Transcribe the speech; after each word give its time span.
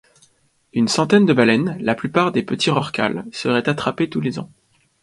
Une 0.73 0.87
centaine 0.87 1.27
de 1.27 1.33
baleines, 1.33 1.77
la 1.79 1.93
plupart 1.93 2.31
des 2.31 2.41
petits 2.41 2.71
rorquals, 2.71 3.23
seraient 3.31 3.69
attrapées 3.69 4.09
tous 4.09 4.19
les 4.19 4.39
ans. 4.39 4.49